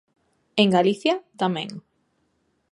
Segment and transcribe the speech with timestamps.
[0.61, 1.69] En Galicia, tamén.